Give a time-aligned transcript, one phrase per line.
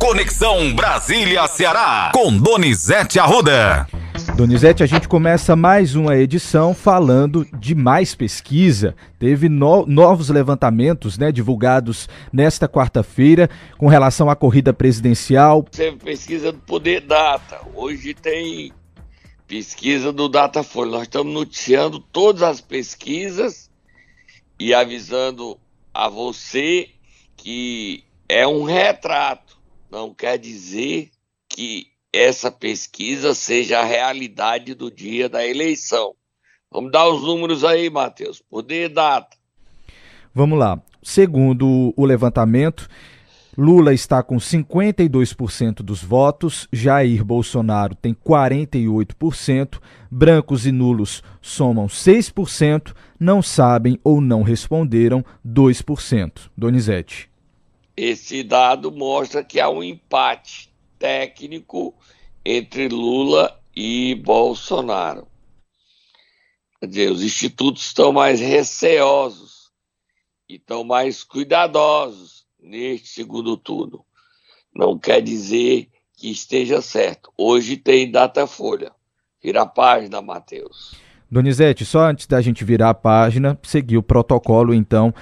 [0.00, 3.86] Conexão Brasília-Ceará, com Donizete Arruda.
[4.34, 8.96] Donizete, a gente começa mais uma edição falando de mais pesquisa.
[9.18, 15.64] Teve no, novos levantamentos né, divulgados nesta quarta-feira com relação à corrida presidencial.
[15.64, 17.60] Teve pesquisa do Poder Data.
[17.74, 18.72] Hoje tem
[19.46, 20.92] pesquisa do Datafolha.
[20.92, 23.70] Nós estamos noticiando todas as pesquisas
[24.58, 25.58] e avisando
[25.92, 26.88] a você
[27.36, 29.49] que é um retrato.
[29.90, 31.10] Não quer dizer
[31.48, 36.14] que essa pesquisa seja a realidade do dia da eleição.
[36.70, 38.40] Vamos dar os números aí, Matheus.
[38.48, 39.36] Poder data.
[40.32, 40.80] Vamos lá.
[41.02, 42.88] Segundo o levantamento,
[43.58, 52.94] Lula está com 52% dos votos, Jair Bolsonaro tem 48%, brancos e nulos somam 6%,
[53.18, 56.50] não sabem ou não responderam 2%.
[56.56, 57.29] Donizete.
[58.02, 61.94] Esse dado mostra que há um empate técnico
[62.42, 65.28] entre Lula e Bolsonaro.
[66.78, 69.70] Quer dizer, os institutos estão mais receosos
[70.48, 74.02] e estão mais cuidadosos neste segundo turno.
[74.74, 77.30] Não quer dizer que esteja certo.
[77.36, 78.92] Hoje tem data folha.
[79.42, 80.94] Vira a página, Matheus.
[81.30, 85.12] Donizete, só antes da gente virar a página, seguir o protocolo, então,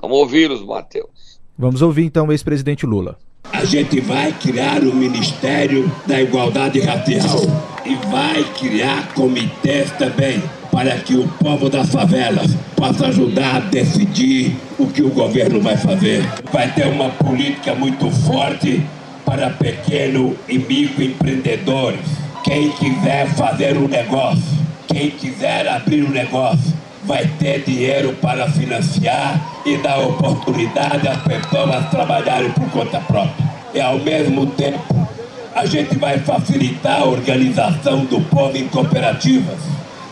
[0.00, 1.40] Vamos ouvi-los, Matheus.
[1.56, 3.18] Vamos ouvir então o ex-presidente Lula.
[3.62, 7.40] A gente vai criar o Ministério da Igualdade Racial
[7.84, 10.42] e vai criar comitês também
[10.72, 15.76] para que o povo das favelas possa ajudar a decidir o que o governo vai
[15.76, 16.28] fazer.
[16.52, 18.84] Vai ter uma política muito forte
[19.24, 22.00] para pequeno e microempreendedores.
[22.42, 26.72] Quem quiser fazer um negócio, quem quiser abrir um negócio,
[27.04, 33.52] vai ter dinheiro para financiar e dar oportunidade às pessoas trabalharem por conta própria.
[33.74, 35.08] E ao mesmo tempo,
[35.54, 39.58] a gente vai facilitar a organização do povo em cooperativas.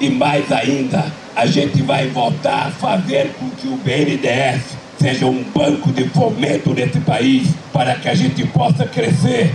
[0.00, 5.43] E mais ainda, a gente vai voltar a fazer com que o BNDES seja um
[5.43, 9.50] banco de fomento nesse país para que a gente possa crescer.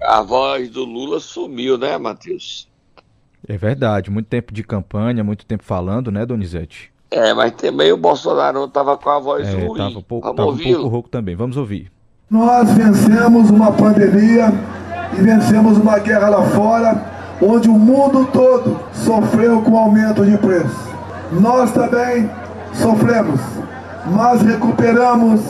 [0.00, 2.71] A voz do Lula sumiu, né, Matheus?
[3.48, 6.92] É verdade, muito tempo de campanha, muito tempo falando, né, Donizete?
[7.10, 9.76] É, mas também o Bolsonaro estava com a voz é, ruim.
[9.76, 11.36] Tava, pouco, tava um pouco rouco também.
[11.36, 11.92] Vamos ouvir.
[12.30, 14.50] Nós vencemos uma pandemia
[15.12, 17.04] e vencemos uma guerra lá fora,
[17.42, 20.90] onde o mundo todo sofreu com aumento de preço.
[21.32, 22.30] Nós também
[22.72, 23.40] sofremos,
[24.06, 25.42] mas recuperamos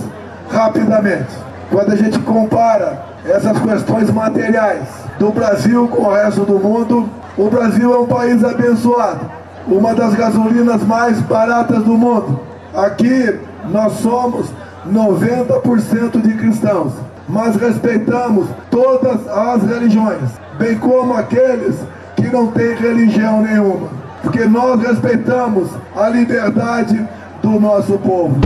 [0.50, 1.30] rapidamente.
[1.70, 4.88] Quando a gente compara essas questões materiais
[5.22, 9.30] do Brasil com o resto do mundo, o Brasil é um país abençoado,
[9.68, 12.40] uma das gasolinas mais baratas do mundo.
[12.74, 13.38] Aqui
[13.70, 14.48] nós somos
[14.84, 16.94] 90% de cristãos,
[17.28, 20.28] mas respeitamos todas as religiões,
[20.58, 21.76] bem como aqueles
[22.16, 26.96] que não têm religião nenhuma porque nós respeitamos a liberdade
[27.42, 28.40] do nosso povo.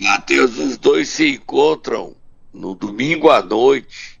[0.00, 2.12] Mateus, os dois se encontram
[2.56, 4.18] no domingo à noite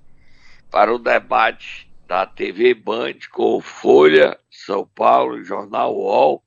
[0.70, 6.44] para o debate da TV Band com Folha, São Paulo, Jornal UOL.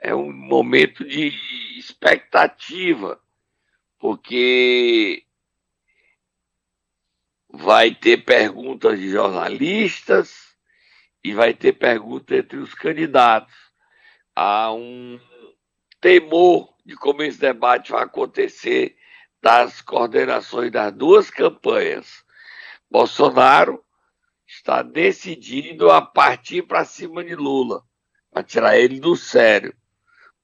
[0.00, 1.32] É um momento de
[1.78, 3.20] expectativa,
[3.98, 5.24] porque
[7.48, 10.56] vai ter perguntas de jornalistas
[11.22, 13.54] e vai ter perguntas entre os candidatos.
[14.34, 15.20] Há um
[16.00, 18.96] temor de como esse debate vai acontecer
[19.42, 22.24] das coordenações das duas campanhas.
[22.90, 23.82] Bolsonaro
[24.46, 27.82] está decidido a partir para cima de Lula,
[28.30, 29.74] para tirar ele do sério.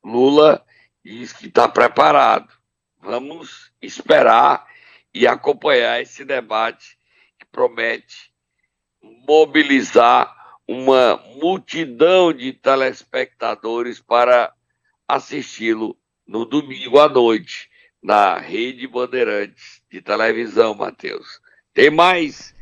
[0.03, 0.65] Lula
[1.05, 2.53] diz que está preparado.
[3.01, 4.67] Vamos esperar
[5.13, 6.99] e acompanhar esse debate
[7.39, 8.33] que promete
[9.27, 10.35] mobilizar
[10.67, 14.53] uma multidão de telespectadores para
[15.07, 15.97] assisti-lo
[16.27, 17.71] no domingo à noite
[18.07, 21.41] na Rede Bandeirantes de televisão, Matheus.
[21.75, 22.55] Tem mais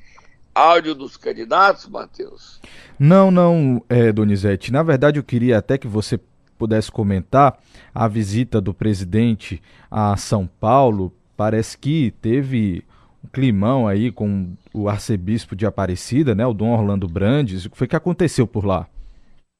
[0.55, 2.63] áudio dos candidatos, Matheus?
[2.99, 4.73] Não, não, é, Donizete.
[4.73, 6.19] Na verdade, eu queria até que você
[6.57, 7.59] pudesse comentar
[7.95, 11.13] a visita do presidente a São Paulo.
[11.37, 12.83] Parece que teve
[13.23, 17.67] um climão aí com o arcebispo de Aparecida, né, o Dom Orlando Brandes.
[17.67, 18.89] O que foi que aconteceu por lá?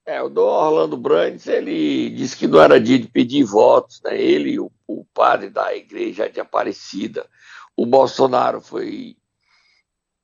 [0.07, 4.21] É, o Dom Orlando Brandes, ele disse que não era dia de pedir votos, né?
[4.21, 7.27] Ele, o, o padre da igreja de Aparecida,
[7.75, 9.17] o Bolsonaro foi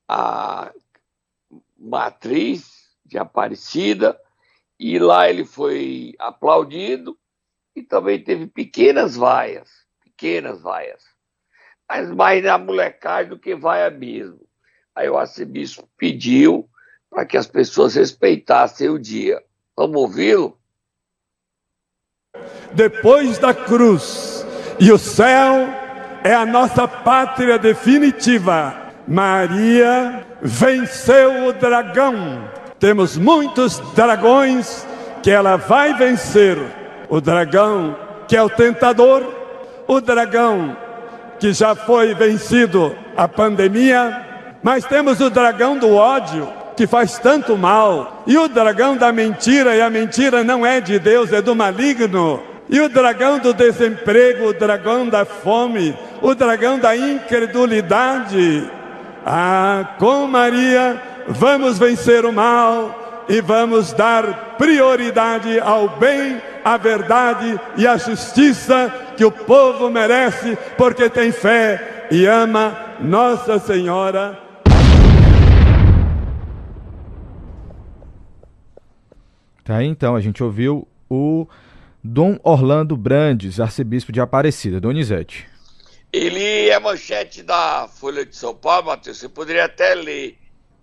[0.07, 0.71] a
[1.79, 4.21] matriz de Aparecida,
[4.79, 7.19] e lá ele foi aplaudido
[7.77, 9.71] e também teve pequenas vaias,
[10.03, 11.05] pequenas vaias,
[11.89, 14.41] mas mais na molecagem do que vaia mesmo.
[14.95, 16.69] Aí o arcebispo pediu
[17.09, 19.43] para que as pessoas respeitassem o dia.
[19.81, 20.59] Vamos ouvi-lo?
[22.71, 24.47] Depois da cruz
[24.79, 25.71] e o céu
[26.23, 28.77] é a nossa pátria definitiva.
[29.09, 32.47] Maria venceu o dragão.
[32.79, 34.87] Temos muitos dragões
[35.23, 36.59] que ela vai vencer.
[37.09, 37.97] O dragão
[38.29, 39.25] que é o tentador,
[39.89, 40.77] o dragão
[41.39, 47.59] que já foi vencido a pandemia, mas temos o dragão do ódio que faz tanto
[47.59, 51.55] mal, e o dragão da mentira, e a mentira não é de Deus, é do
[51.55, 58.67] maligno, e o dragão do desemprego, o dragão da fome, o dragão da incredulidade.
[59.27, 60.99] Ah, com Maria
[61.29, 68.91] vamos vencer o mal e vamos dar prioridade ao bem, à verdade e à justiça
[69.19, 74.50] que o povo merece, porque tem fé e ama Nossa Senhora
[79.71, 81.47] Tá, então, a gente ouviu o
[82.03, 84.81] Dom Orlando Brandes, arcebispo de Aparecida.
[84.81, 85.49] Donizete.
[86.13, 89.19] Ele é manchete da Folha de São Paulo, Matheus.
[89.19, 90.37] Você poderia até ler.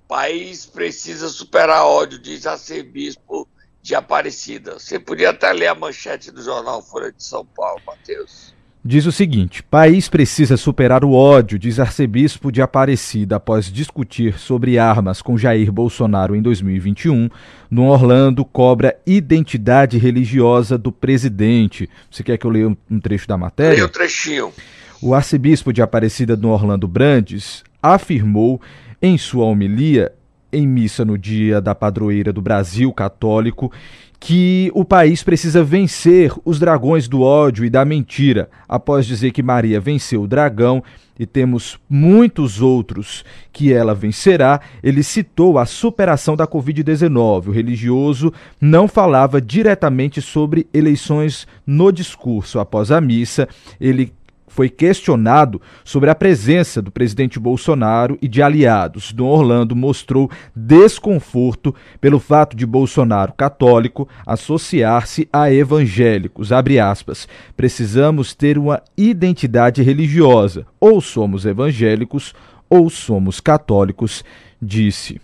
[0.08, 3.46] País precisa superar ódio, diz arcebispo
[3.82, 4.80] de Aparecida.
[4.80, 8.56] Você podia até ler a manchete do jornal Folha de São Paulo, Matheus
[8.88, 14.80] diz o seguinte: país precisa superar o ódio, diz arcebispo de Aparecida após discutir sobre
[14.80, 17.30] armas com Jair Bolsonaro em 2021.
[17.70, 21.90] No Orlando cobra identidade religiosa do presidente.
[22.10, 23.74] Você quer que eu leia um trecho da matéria?
[23.74, 24.54] Leia o trechinho.
[25.02, 28.60] O arcebispo de Aparecida no Orlando Brandes afirmou
[29.02, 30.12] em sua homilia
[30.52, 33.72] em missa no dia da padroeira do Brasil católico
[34.20, 38.50] que o país precisa vencer os dragões do ódio e da mentira.
[38.68, 40.84] Após dizer que Maria venceu o dragão
[41.20, 47.48] e temos muitos outros que ela vencerá, ele citou a superação da Covid-19.
[47.48, 48.32] O religioso
[48.62, 52.60] não falava diretamente sobre eleições no discurso.
[52.60, 53.48] Após a missa,
[53.80, 54.14] ele
[54.48, 59.12] foi questionado sobre a presença do presidente Bolsonaro e de aliados.
[59.12, 66.52] Dom Orlando mostrou desconforto pelo fato de Bolsonaro, católico, associar-se a evangélicos.
[66.52, 70.66] Aspas, Precisamos ter uma identidade religiosa.
[70.80, 72.34] Ou somos evangélicos
[72.70, 74.24] ou somos católicos,
[74.62, 75.22] disse.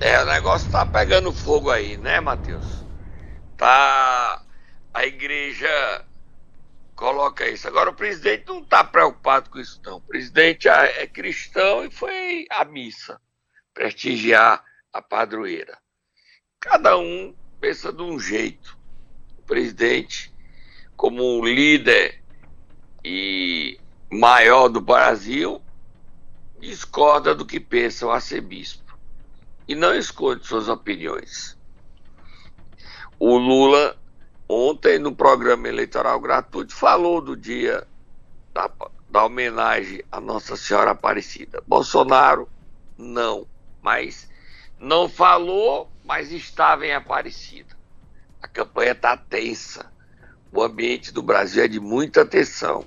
[0.00, 2.84] É, o negócio tá pegando fogo aí, né, Matheus?
[3.56, 4.42] Tá
[4.92, 6.04] a igreja
[6.96, 7.68] coloca isso.
[7.68, 9.98] Agora, o presidente não está preocupado com isso, não.
[9.98, 13.20] O presidente é, cristão e foi à missa
[13.72, 15.78] prestigiar a padroeira.
[16.58, 18.76] Cada um pensa de um jeito.
[19.38, 20.34] O presidente,
[20.96, 22.24] como um líder
[23.04, 23.78] e
[24.10, 25.62] maior do Brasil,
[26.58, 28.98] discorda do que pensa o arcebispo
[29.68, 31.56] e não esconde suas opiniões.
[33.18, 33.98] O Lula
[34.48, 37.86] ontem no programa eleitoral gratuito falou do dia
[38.52, 38.70] da,
[39.10, 41.62] da homenagem à Nossa Senhora Aparecida.
[41.66, 42.48] Bolsonaro
[42.96, 43.46] não,
[43.82, 44.28] mas
[44.78, 47.76] não falou, mas estava em Aparecida.
[48.42, 49.90] A campanha está tensa.
[50.52, 52.84] O ambiente do Brasil é de muita tensão.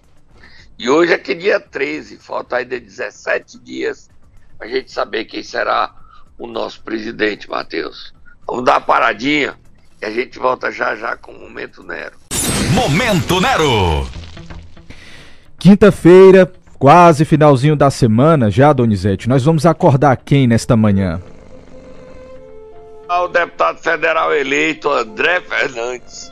[0.78, 4.10] E hoje é que dia 13, falta ainda 17 dias
[4.58, 5.94] para a gente saber quem será
[6.38, 8.14] o nosso presidente, Matheus.
[8.48, 9.60] Vamos dar uma paradinha.
[10.02, 12.18] E a gente volta já já com o Momento Nero.
[12.74, 14.08] Momento Nero!
[15.58, 19.28] Quinta-feira, quase finalzinho da semana já, Donizete.
[19.28, 21.22] Nós vamos acordar quem nesta manhã?
[23.10, 26.32] O deputado federal eleito André Fernandes.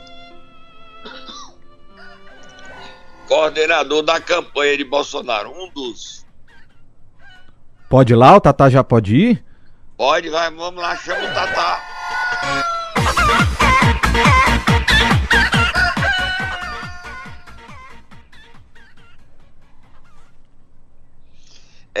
[3.26, 6.18] Coordenador da campanha de Bolsonaro, um dos
[7.88, 8.36] Pode ir lá?
[8.36, 9.44] O Tatá já pode ir?
[9.96, 12.77] Pode, vai, vamos lá, chama o Tatá.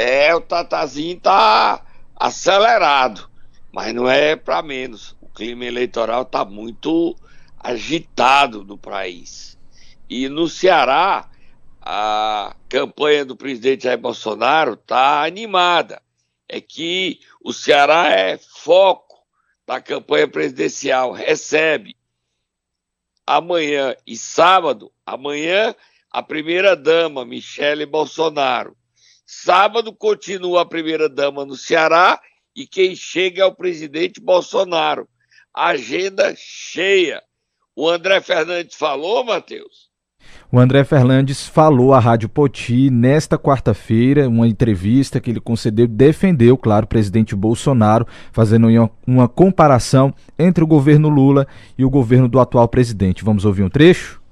[0.00, 3.28] É, o Tatazinho tá acelerado,
[3.72, 5.16] mas não é para menos.
[5.20, 7.16] O clima eleitoral tá muito
[7.58, 9.58] agitado no país.
[10.08, 11.28] E no Ceará,
[11.82, 16.00] a campanha do presidente Jair Bolsonaro tá animada.
[16.48, 19.26] É que o Ceará é foco
[19.66, 21.96] da campanha presidencial, recebe
[23.26, 25.74] amanhã e sábado, amanhã
[26.08, 28.76] a primeira dama Michele Bolsonaro
[29.30, 32.18] Sábado continua a primeira-dama no Ceará
[32.56, 35.06] e quem chega é o presidente Bolsonaro.
[35.52, 37.22] Agenda cheia.
[37.76, 39.90] O André Fernandes falou, Matheus?
[40.50, 46.56] O André Fernandes falou à Rádio Poti nesta quarta-feira, uma entrevista que ele concedeu, defendeu,
[46.56, 52.28] claro, o presidente Bolsonaro, fazendo uma, uma comparação entre o governo Lula e o governo
[52.28, 53.22] do atual presidente.
[53.22, 54.22] Vamos ouvir um trecho?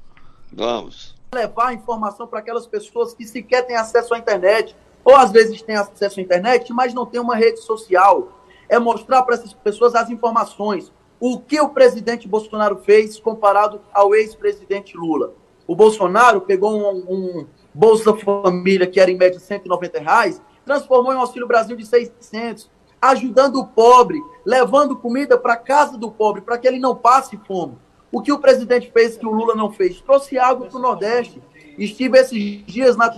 [0.50, 1.14] Vamos.
[1.34, 4.74] Levar informação para aquelas pessoas que sequer têm acesso à internet,
[5.06, 8.32] ou às vezes tem acesso à internet, mas não tem uma rede social.
[8.68, 10.92] É mostrar para essas pessoas as informações.
[11.20, 15.32] O que o presidente Bolsonaro fez comparado ao ex-presidente Lula.
[15.64, 21.16] O Bolsonaro pegou um, um, Bolsa Família, que era em média 190 reais, transformou em
[21.16, 22.68] um Auxílio Brasil de 600,
[23.00, 27.78] ajudando o pobre, levando comida para casa do pobre, para que ele não passe fome.
[28.10, 30.00] O que o presidente fez que o Lula não fez?
[30.00, 31.40] Trouxe água para o Nordeste.
[31.78, 33.08] Estive esses dias na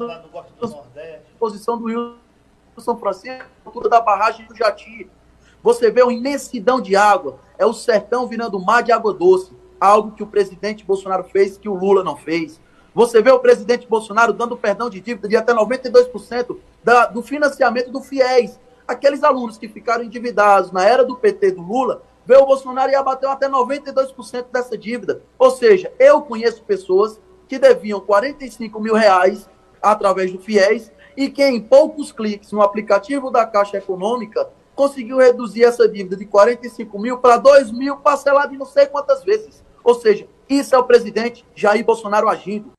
[1.38, 5.08] posição do Wilson Francisco, altura da barragem do Jati.
[5.62, 10.12] Você vê uma imensidão de água, é o sertão virando mar de água doce, algo
[10.12, 12.60] que o presidente Bolsonaro fez que o Lula não fez.
[12.94, 17.90] Você vê o presidente Bolsonaro dando perdão de dívida de até 92% da, do financiamento
[17.90, 18.58] do FIES.
[18.86, 22.94] Aqueles alunos que ficaram endividados na era do PT do Lula, vê o Bolsonaro e
[22.94, 25.22] abateu até 92% dessa dívida.
[25.38, 29.48] Ou seja, eu conheço pessoas que deviam 45 mil reais
[29.80, 35.64] através do FIES e que em poucos cliques no aplicativo da Caixa Econômica conseguiu reduzir
[35.64, 39.64] essa dívida de 45 mil para 2 mil, parcelado em não sei quantas vezes.
[39.82, 42.70] Ou seja, isso é o presidente Jair Bolsonaro agindo.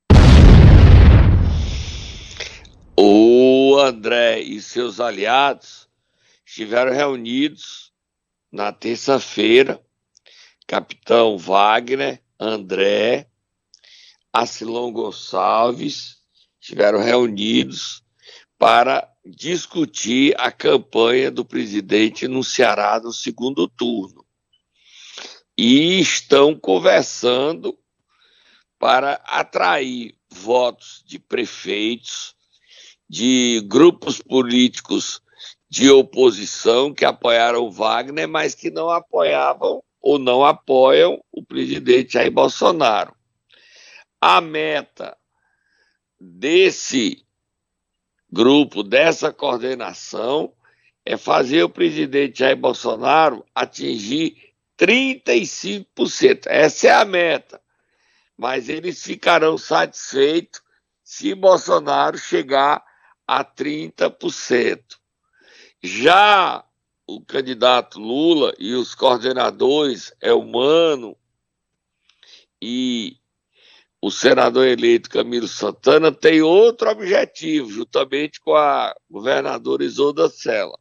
[2.97, 5.89] O André e seus aliados
[6.45, 7.91] estiveram reunidos
[8.49, 9.81] na terça-feira.
[10.65, 13.27] Capitão Wagner, André,
[14.31, 16.19] Acilon Gonçalves
[16.57, 18.01] estiveram reunidos
[18.59, 24.25] para discutir a campanha do presidente no Ceará no segundo turno.
[25.57, 27.77] E estão conversando
[28.77, 32.35] para atrair votos de prefeitos,
[33.09, 35.21] de grupos políticos
[35.69, 42.31] de oposição que apoiaram Wagner, mas que não apoiavam ou não apoiam o presidente Jair
[42.31, 43.15] Bolsonaro.
[44.19, 45.17] A meta
[46.19, 47.25] desse
[48.31, 50.53] grupo dessa coordenação
[51.05, 56.45] é fazer o presidente Jair Bolsonaro atingir 35%.
[56.47, 57.61] Essa é a meta.
[58.37, 60.61] Mas eles ficarão satisfeitos
[61.03, 62.83] se Bolsonaro chegar
[63.27, 64.81] a 30%.
[65.81, 66.63] Já
[67.07, 71.17] o candidato Lula e os coordenadores é humano
[72.61, 73.18] e
[74.01, 80.79] o senador eleito Camilo Santana tem outro objetivo, juntamente com a governadora Isolda Sela.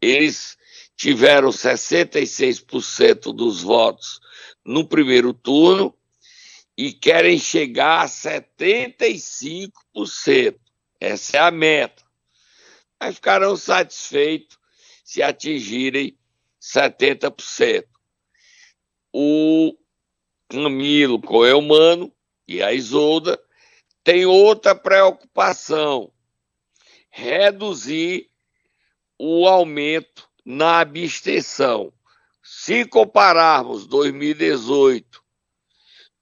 [0.00, 0.56] Eles
[0.96, 4.20] tiveram 66% dos votos
[4.64, 5.92] no primeiro turno
[6.76, 10.56] e querem chegar a 75%.
[11.00, 12.04] Essa é a meta.
[13.00, 14.56] Mas ficarão satisfeitos
[15.04, 16.16] se atingirem
[16.60, 17.84] 70%.
[19.12, 19.76] O
[20.48, 22.10] Camilo Coelmano
[22.46, 23.38] e a Isolda
[24.02, 26.10] têm outra preocupação:
[27.10, 28.28] reduzir
[29.18, 31.92] o aumento na abstenção.
[32.42, 35.22] Se compararmos 2018,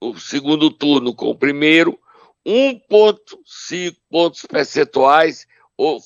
[0.00, 1.96] o segundo turno com o primeiro,
[2.44, 5.46] 1,5 pontos percentuais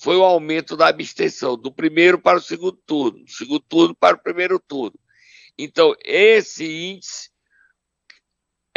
[0.03, 4.17] foi o aumento da abstenção, do primeiro para o segundo turno, do segundo turno para
[4.17, 4.99] o primeiro turno.
[5.57, 7.30] Então, esse índice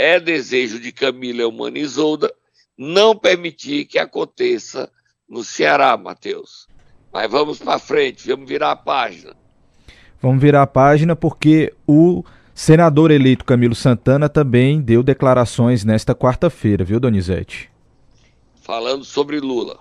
[0.03, 2.29] é desejo de Camila Eumana Isolda
[2.77, 4.91] não permitir que aconteça
[5.29, 6.67] no Ceará, Matheus.
[7.13, 9.33] Mas vamos para frente, vamos virar a página.
[10.21, 12.21] Vamos virar a página porque o
[12.53, 17.69] senador eleito Camilo Santana também deu declarações nesta quarta-feira, viu, Donizete?
[18.61, 19.79] Falando sobre Lula.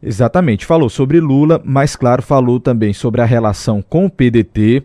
[0.00, 4.84] Exatamente, falou sobre Lula, mas claro, falou também sobre a relação com o PDT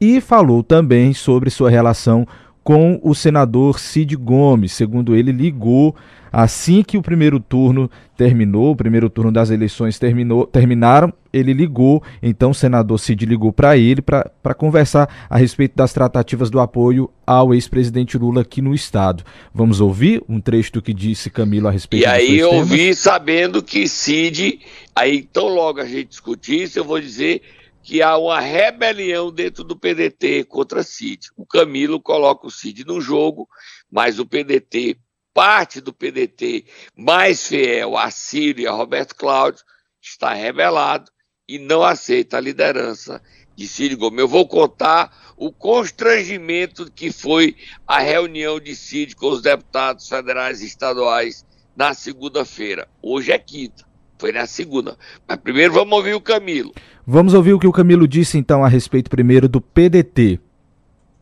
[0.00, 2.24] e falou também sobre sua relação
[2.62, 4.72] com o senador Cid Gomes.
[4.72, 5.94] Segundo ele, ligou
[6.32, 12.02] assim que o primeiro turno terminou, o primeiro turno das eleições terminou, terminaram, ele ligou,
[12.22, 17.10] então o senador Cid ligou para ele para conversar a respeito das tratativas do apoio
[17.26, 19.24] ao ex-presidente Lula aqui no estado.
[19.52, 23.62] Vamos ouvir um trecho do que disse Camilo a respeito E aí eu ouvi sabendo
[23.62, 24.60] que Cid,
[24.94, 27.42] aí tão logo a gente discutir isso, eu vou dizer
[27.82, 31.30] que há uma rebelião dentro do PDT contra Cid.
[31.36, 33.48] O Camilo coloca o Cid no jogo,
[33.90, 34.96] mas o PDT,
[35.34, 36.64] parte do PDT
[36.96, 39.64] mais fiel a Ciro e a Roberto Cláudio,
[40.00, 41.10] está rebelado
[41.48, 43.20] e não aceita a liderança
[43.56, 44.20] de Cid Gomes.
[44.20, 50.62] Eu vou contar o constrangimento que foi a reunião de Cid com os deputados federais
[50.62, 52.88] e estaduais na segunda-feira.
[53.02, 53.91] Hoje é quinta.
[54.22, 54.96] Foi na segunda.
[55.26, 56.72] Mas primeiro vamos ouvir o Camilo.
[57.04, 60.38] Vamos ouvir o que o Camilo disse então a respeito primeiro do PDT.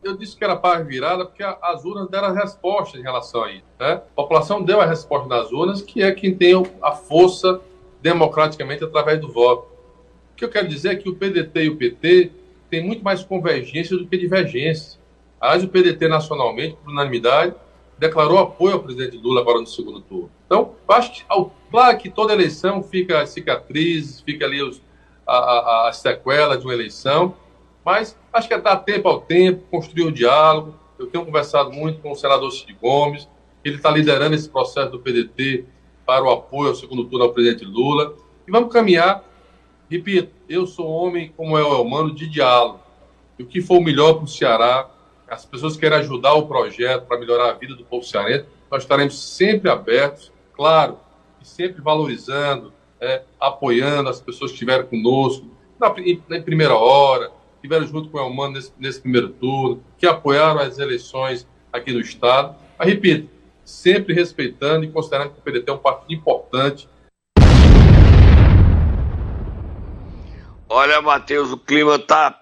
[0.03, 3.51] Eu disse que era paz virada porque as urnas deram a resposta em relação a
[3.53, 3.63] isso.
[3.79, 3.93] Né?
[3.93, 7.59] A população deu a resposta nas urnas, que é quem tem a força
[8.03, 9.65] democraticamente através do voto.
[10.33, 12.31] O que eu quero dizer é que o PDT e o PT
[12.69, 14.99] têm muito mais convergência do que divergência.
[15.39, 17.55] Aliás, o PDT nacionalmente, por unanimidade,
[18.01, 20.31] declarou apoio ao presidente Lula agora no segundo turno.
[20.47, 21.23] Então, acho que,
[21.69, 24.81] claro que toda eleição fica cicatrizes, fica ali os,
[25.25, 27.35] a, a, a sequela de uma eleição,
[27.85, 30.73] mas acho que é dar tempo ao tempo, construir o diálogo.
[30.97, 33.29] Eu tenho conversado muito com o senador Cid Gomes,
[33.63, 35.65] ele está liderando esse processo do PDT
[36.03, 38.15] para o apoio ao segundo turno ao presidente Lula.
[38.47, 39.23] E vamos caminhar.
[39.87, 42.79] Repito, eu sou homem, como é o Elmano, de diálogo.
[43.37, 44.89] E o que for o melhor para o Ceará,
[45.31, 49.17] as pessoas querem ajudar o projeto para melhorar a vida do povo cearense, nós estaremos
[49.17, 50.99] sempre abertos, claro,
[51.41, 55.47] e sempre valorizando, é, apoiando as pessoas que estiveram conosco
[55.79, 60.59] na, na primeira hora, estiveram junto com o Elmano nesse, nesse primeiro turno, que apoiaram
[60.59, 62.53] as eleições aqui no Estado.
[62.77, 63.29] Mas, repito,
[63.63, 66.89] sempre respeitando e considerando que o PDT é um partido importante.
[70.67, 72.37] Olha, Matheus, o clima está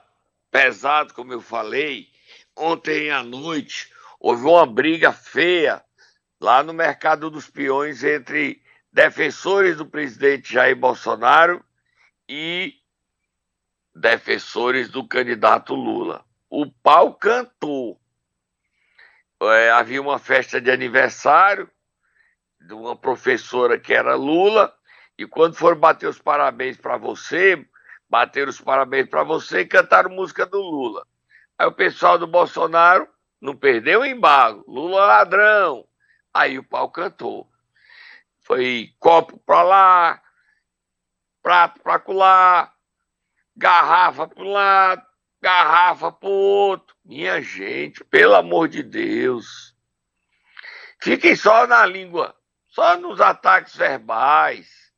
[0.52, 2.09] pesado, como eu falei
[2.60, 5.84] ontem à noite houve uma briga feia
[6.40, 11.64] lá no mercado dos peões entre defensores do presidente Jair Bolsonaro
[12.28, 12.76] e
[13.96, 16.26] defensores do candidato Lula.
[16.50, 18.00] O pau cantou.
[19.42, 21.70] É, havia uma festa de aniversário
[22.60, 24.74] de uma professora que era Lula,
[25.18, 27.66] e quando foram bater os parabéns para você,
[28.10, 31.06] bateram os parabéns para você e cantaram música do Lula.
[31.60, 33.06] Aí o pessoal do Bolsonaro
[33.42, 34.64] não perdeu o embalo.
[34.66, 35.86] Lula ladrão.
[36.34, 37.52] Aí o pau cantou.
[38.40, 40.24] Foi copo para lá,
[41.44, 42.74] prato para colar,
[43.58, 45.06] garrafa para um lado,
[45.42, 46.96] garrafa para outro.
[47.04, 49.76] Minha gente, pelo amor de Deus.
[51.02, 52.34] Fiquem só na língua,
[52.68, 54.89] só nos ataques verbais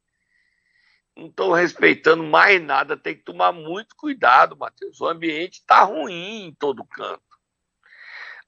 [1.15, 4.99] não estão respeitando mais nada, tem que tomar muito cuidado, Matheus.
[5.01, 7.21] O ambiente está ruim em todo canto.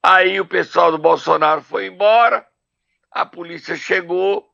[0.02, 2.46] Aí o pessoal do Bolsonaro foi embora,
[3.12, 4.54] a polícia chegou,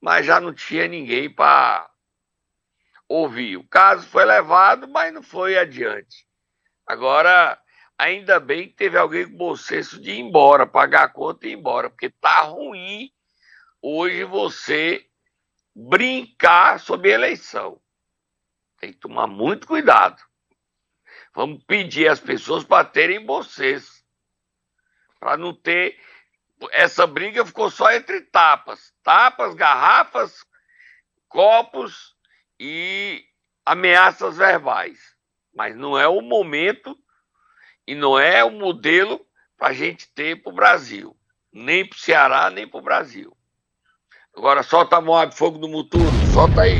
[0.00, 1.90] mas já não tinha ninguém para
[3.08, 3.56] ouvir.
[3.56, 6.26] O caso foi levado, mas não foi adiante.
[6.86, 7.60] Agora,
[7.98, 11.50] ainda bem que teve alguém com bom senso de ir embora, pagar a conta e
[11.50, 13.10] ir embora, porque tá ruim
[13.82, 15.06] hoje você
[15.76, 17.78] brincar sobre eleição.
[18.78, 20.22] Tem que tomar muito cuidado.
[21.34, 24.02] Vamos pedir às pessoas para terem vocês.
[25.20, 26.00] Para não ter.
[26.72, 28.94] Essa briga ficou só entre tapas.
[29.02, 30.42] Tapas, garrafas,
[31.28, 32.16] copos
[32.58, 33.22] e
[33.64, 35.14] ameaças verbais.
[35.54, 36.98] Mas não é o momento
[37.86, 39.26] e não é o modelo
[39.58, 41.14] para a gente ter para o Brasil.
[41.52, 43.36] Nem para o Ceará, nem para o Brasil.
[44.36, 46.78] Agora solta a Moab, fogo do Muturo, solta aí.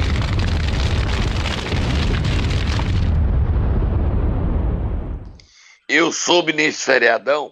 [5.88, 7.50] Eu soube nesse feriadão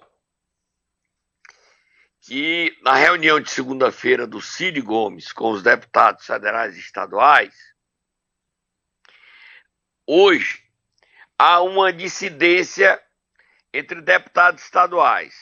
[2.21, 7.55] que na reunião de segunda-feira do Cid Gomes com os deputados federais e estaduais,
[10.07, 10.63] hoje
[11.39, 13.03] há uma dissidência
[13.73, 15.35] entre deputados estaduais.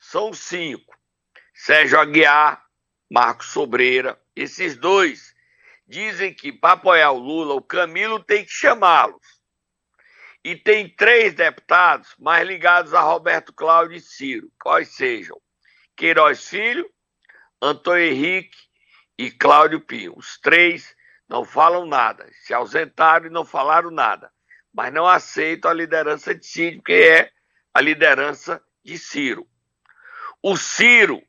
[0.00, 0.98] São cinco:
[1.54, 2.69] Sérgio Aguiar,
[3.10, 5.34] Marcos Sobreira, esses dois
[5.86, 9.40] dizem que para apoiar o Lula, o Camilo tem que chamá-los.
[10.44, 15.36] E tem três deputados mais ligados a Roberto Cláudio e Ciro, quais sejam
[15.96, 16.88] Queiroz Filho,
[17.60, 18.56] Antônio Henrique
[19.18, 20.16] e Cláudio Pinho.
[20.16, 20.94] Os três
[21.28, 24.32] não falam nada, se ausentaram e não falaram nada,
[24.72, 27.30] mas não aceitam a liderança de Cid, porque é
[27.74, 29.46] a liderança de Ciro.
[30.42, 31.22] O Ciro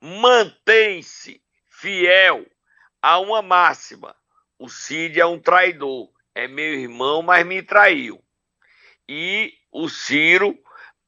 [0.00, 2.46] mantém-se fiel
[3.02, 4.14] a uma máxima:
[4.58, 8.22] o Cid é um traidor, é meu irmão, mas me traiu.
[9.08, 10.58] E o Ciro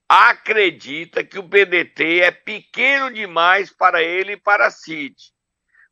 [0.08, 5.14] acredita que o PDT é pequeno demais para ele e para Cid.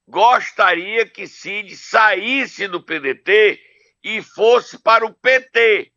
[0.07, 3.61] Gostaria que Cid saísse do PDT
[4.03, 5.93] e fosse para o PT,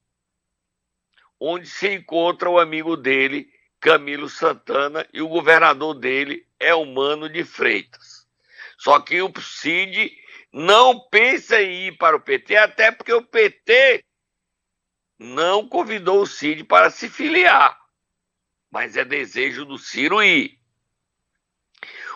[1.40, 3.48] onde se encontra o amigo dele,
[3.82, 8.28] Camilo Santana, e o governador dele é o Mano de Freitas.
[8.78, 10.16] Só que o Cid
[10.54, 14.06] não pensa em ir para o PT, até porque o PT
[15.18, 17.76] não convidou o Cid para se filiar.
[18.70, 20.60] Mas é desejo do Ciro ir.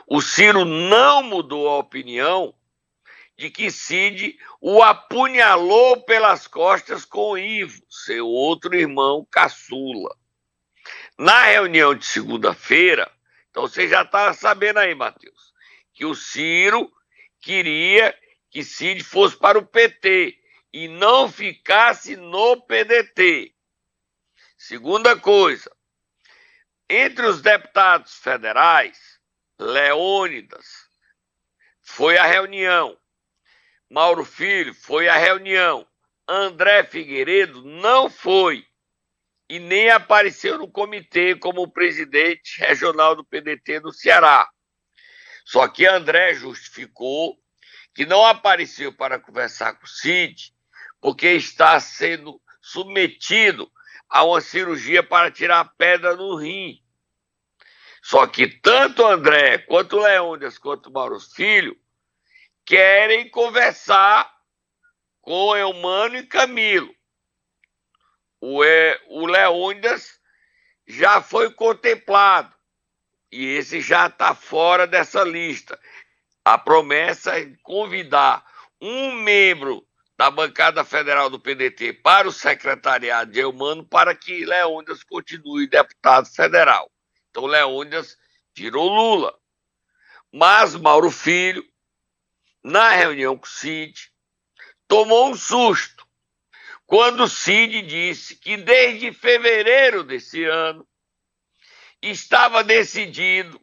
[0.07, 2.53] O Ciro não mudou a opinião
[3.35, 10.15] de que Cid o apunhalou pelas costas com Ivo, seu outro irmão caçula.
[11.17, 13.11] Na reunião de segunda-feira,
[13.49, 15.53] então você já está sabendo aí, Matheus,
[15.93, 16.91] que o Ciro
[17.39, 18.17] queria
[18.49, 20.37] que Cid fosse para o PT
[20.73, 23.53] e não ficasse no PDT.
[24.57, 25.71] Segunda coisa,
[26.89, 29.19] entre os deputados federais,
[29.57, 30.89] Leônidas
[31.81, 32.97] foi à reunião
[33.89, 35.87] Mauro Filho foi à reunião.
[36.27, 38.67] André Figueiredo não foi
[39.49, 44.49] e nem apareceu no comitê como presidente regional do PDT no Ceará.
[45.45, 47.37] Só que André justificou
[47.93, 50.53] que não apareceu para conversar com o Cid
[50.99, 53.71] porque está sendo submetido
[54.09, 56.81] a uma cirurgia para tirar a pedra no rim.
[58.01, 61.75] Só que tanto André, quanto Leônidas, quanto Mauro Filho
[62.65, 64.31] querem conversar
[65.21, 66.93] com Eumano e Camilo.
[68.47, 70.19] O, é, o Leônidas
[70.85, 72.53] já foi contemplado
[73.31, 75.79] e esse já está fora dessa lista.
[76.43, 78.45] A promessa é convidar
[78.79, 79.83] um membro
[80.17, 86.27] da bancada federal do PDT para o secretariado de Eumano para que Leônidas continue deputado
[86.27, 86.91] federal.
[87.31, 88.15] Então, Leônidas
[88.53, 89.35] tirou Lula.
[90.31, 91.65] Mas Mauro Filho
[92.65, 94.11] na reunião com o Cid,
[94.87, 95.94] tomou um susto
[96.85, 100.87] quando o Cid disse que desde fevereiro desse ano
[102.01, 103.59] estava decidido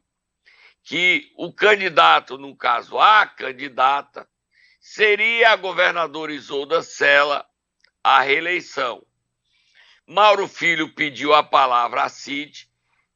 [0.82, 4.28] que o candidato, no caso a candidata,
[4.80, 7.46] seria a governadora Isolda Sela
[8.02, 9.06] à reeleição.
[10.06, 12.68] Mauro Filho pediu a palavra a Cid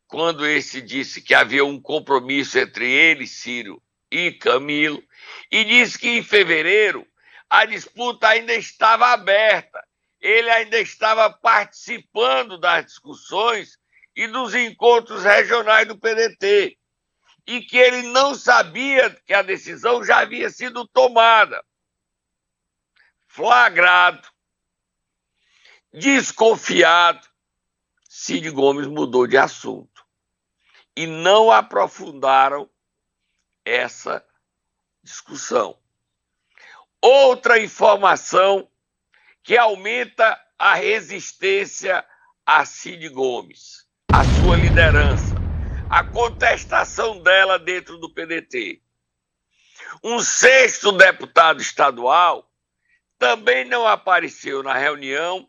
[0.07, 5.03] quando esse disse que havia um compromisso entre ele, Ciro, e Camilo,
[5.51, 7.05] e disse que em fevereiro
[7.51, 9.86] a disputa ainda estava aberta,
[10.27, 13.79] ele ainda estava participando das discussões
[14.17, 16.77] e dos encontros regionais do PDT,
[17.47, 21.65] e que ele não sabia que a decisão já havia sido tomada.
[23.29, 24.29] Flagrado,
[25.93, 27.29] desconfiado,
[28.09, 30.05] Cid Gomes mudou de assunto
[30.97, 32.69] e não aprofundaram
[33.65, 34.27] essa
[35.05, 35.79] discussão.
[37.01, 38.69] Outra informação
[39.47, 42.05] que aumenta a resistência
[42.45, 45.37] a Cid Gomes, a sua liderança,
[45.89, 48.83] a contestação dela dentro do PDT.
[50.03, 52.51] Um sexto deputado estadual
[53.21, 55.49] também não apareceu na reunião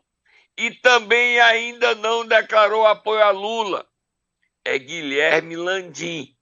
[0.56, 3.84] e também ainda não declarou apoio a Lula.
[4.64, 6.36] É Guilherme Landim,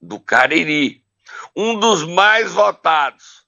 [0.00, 1.02] do Cariri
[1.56, 3.42] um dos mais votados.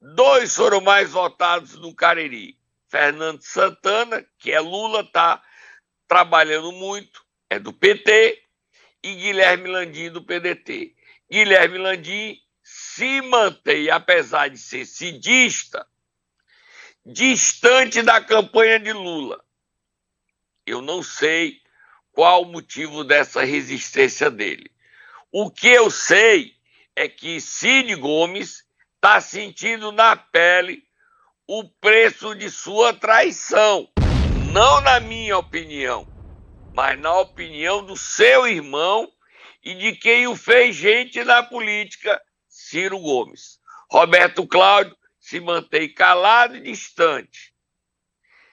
[0.00, 2.59] Dois foram mais votados no Cariri.
[2.90, 5.40] Fernando Santana, que é Lula, está
[6.08, 8.42] trabalhando muito, é do PT,
[9.02, 10.94] e Guilherme Landim do PDT.
[11.30, 15.86] Guilherme Landim se mantém, apesar de ser cidista,
[17.06, 19.42] distante da campanha de Lula.
[20.66, 21.60] Eu não sei
[22.12, 24.70] qual o motivo dessa resistência dele.
[25.30, 26.56] O que eu sei
[26.96, 28.64] é que Cid Gomes
[28.96, 30.89] está sentindo na pele
[31.52, 33.90] o preço de sua traição.
[34.52, 36.06] Não na minha opinião,
[36.72, 39.12] mas na opinião do seu irmão
[39.60, 43.58] e de quem o fez gente na política, Ciro Gomes.
[43.90, 47.52] Roberto Cláudio se mantém calado e distante.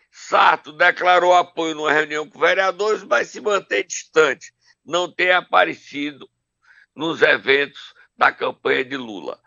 [0.10, 4.52] Sarto declarou apoio numa reunião com vereadores, mas se mantém distante.
[4.84, 6.28] Não tem aparecido
[6.96, 9.40] nos eventos da campanha de Lula.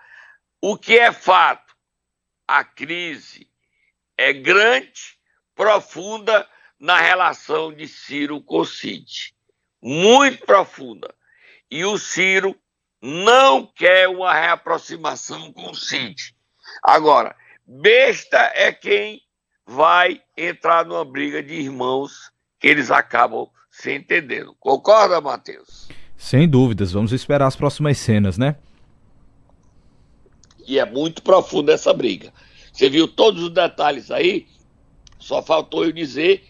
[0.60, 1.69] O que é fato?
[2.50, 3.46] A crise
[4.18, 5.16] é grande,
[5.54, 6.44] profunda
[6.80, 9.32] na relação de Ciro com Cid.
[9.80, 11.14] Muito profunda.
[11.70, 12.56] E o Ciro
[13.00, 16.34] não quer uma reaproximação com o Cid.
[16.82, 19.22] Agora, besta é quem
[19.64, 24.56] vai entrar numa briga de irmãos que eles acabam se entendendo.
[24.58, 25.88] Concorda, Matheus?
[26.16, 28.56] Sem dúvidas, vamos esperar as próximas cenas, né?
[30.70, 32.33] E é muito profunda essa briga.
[32.72, 34.46] Você viu todos os detalhes aí?
[35.18, 36.44] Só faltou eu dizer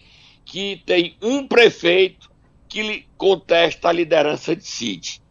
[0.45, 2.29] que tem um prefeito
[2.69, 5.23] que contesta a liderança de Cid.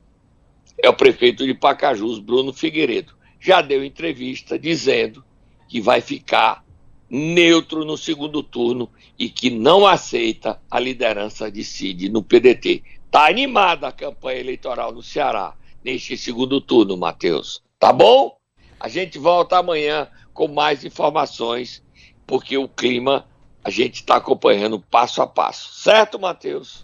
[0.82, 3.14] É o prefeito de Pacajus, Bruno Figueiredo.
[3.38, 5.24] Já deu entrevista dizendo
[5.68, 6.64] que vai ficar
[7.08, 12.82] neutro no segundo turno e que não aceita a liderança de Cid no PDT.
[13.08, 17.62] Tá animada a campanha eleitoral no Ceará neste segundo turno, Matheus.
[17.78, 18.39] Tá bom?
[18.80, 21.82] A gente volta amanhã com mais informações,
[22.26, 23.26] porque o clima
[23.62, 25.74] a gente está acompanhando passo a passo.
[25.74, 26.82] Certo, Matheus?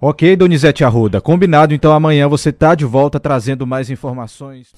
[0.00, 1.20] Ok, Donizete Arruda.
[1.20, 4.72] Combinado, então amanhã você está de volta trazendo mais informações.